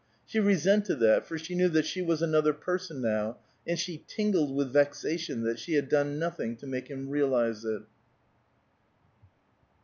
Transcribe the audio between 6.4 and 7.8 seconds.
to make him realize